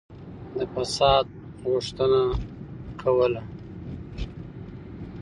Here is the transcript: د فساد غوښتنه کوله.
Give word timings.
د 0.57 0.59
فساد 0.73 1.25
غوښتنه 1.71 2.21
کوله. 3.01 3.41